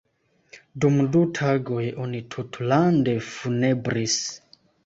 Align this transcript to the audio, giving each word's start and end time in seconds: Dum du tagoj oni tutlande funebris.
Dum 0.85 0.95
du 1.15 1.21
tagoj 1.39 1.83
oni 2.05 2.23
tutlande 2.37 3.17
funebris. 3.29 4.21